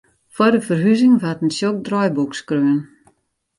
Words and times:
Foar 0.35 0.51
de 0.55 0.61
ferhuzing 0.67 1.15
waard 1.21 1.41
in 1.45 1.51
tsjok 1.53 1.77
draaiboek 1.87 2.33
skreaun. 2.37 2.79